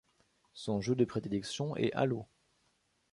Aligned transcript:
Son 0.55 0.81
jeu 0.81 0.95
de 0.95 1.05
prédilection 1.05 1.75
est 1.77 1.91
Halo. 1.93 2.25